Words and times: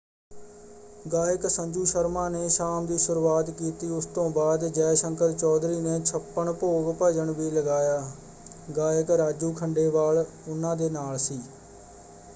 ਗਾਇਕ 1.11 1.45
ਸੰਜੂ 1.47 1.83
ਸ਼ਰਮਾ 1.85 2.27
ਨੇ 2.29 2.47
ਸ਼ਾਮ 2.49 2.85
ਦੀ 2.85 2.97
ਸ਼ੁਰੂਆਤ 2.97 3.49
ਕੀਤੀ 3.49 3.89
ਉਸ 3.89 4.05
ਤੋਂ 4.05 4.29
ਬਾਅਦ 4.29 4.65
ਜੈ 4.67 4.93
ਸ਼ੰਕਰ 4.95 5.31
ਚੌਧਰੀ 5.31 5.79
ਨੇ। 5.81 5.99
ਛੱਪਣ 6.05 6.51
ਭੋਗ 6.53 6.93
ਭੱਜਣ 6.99 7.31
ਵੀ 7.31 7.49
ਲਗਾਇਆ। 7.51 8.01
ਗਾਇਕ 8.77 9.11
ਰਾਜੂ 9.11 9.53
ਖੰਡੇਵਾਲ 9.53 10.25
ਉਨ੍ਹਾਂ 10.47 10.75
ਦੇ 10.75 10.89
ਨਾਲ 10.89 11.17
ਸੀ। 11.17 11.39